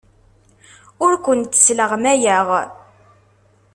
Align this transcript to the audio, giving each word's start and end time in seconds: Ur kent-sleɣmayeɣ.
Ur 1.05 1.13
kent-sleɣmayeɣ. 1.23 2.47